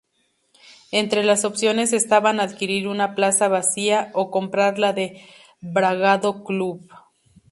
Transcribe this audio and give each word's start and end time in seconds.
Entre 0.91 1.23
las 1.23 1.45
opciones 1.45 1.93
estaban 1.93 2.39
adquirir 2.39 2.87
una 2.87 3.13
plaza 3.13 3.47
vacía, 3.49 4.09
o 4.15 4.31
comprar 4.31 4.79
la 4.79 4.93
de 4.93 5.23
Bragado 5.61 6.43
Club. 6.43 6.89